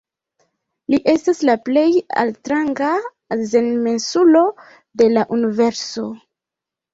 Li 0.93 0.99
estas 1.11 1.41
la 1.49 1.55
plej 1.67 1.83
altranga 2.21 2.87
azenmensulo 3.37 4.43
de 5.03 5.09
la 5.13 5.27
universo. 5.39 6.09